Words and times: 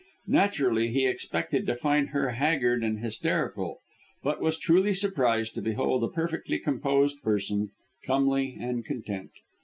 Naturally, 0.25 0.87
he 0.87 1.05
expected 1.05 1.67
to 1.67 1.75
find 1.75 2.09
her 2.09 2.29
haggard 2.29 2.83
and 2.83 3.01
hysterical, 3.01 3.81
but 4.23 4.41
was 4.41 4.57
truly 4.57 4.95
surprised 4.95 5.53
to 5.53 5.61
behold 5.61 6.03
a 6.03 6.07
perfectly 6.07 6.57
composed 6.57 7.21
person, 7.21 7.69
comely 8.03 8.57
and 8.59 8.83
content. 8.83 9.29